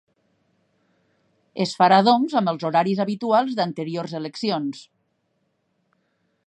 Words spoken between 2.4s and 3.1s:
amb els horaris